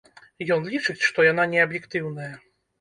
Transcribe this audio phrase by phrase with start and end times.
[0.55, 2.35] Ён лічыць, што яна неаб'ектыўная.